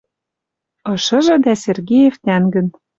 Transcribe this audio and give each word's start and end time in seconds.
Ышыжы 0.93 1.35
дӓ 1.43 1.53
Сергеев 1.63 2.15
тӓнгӹн. 2.23 2.67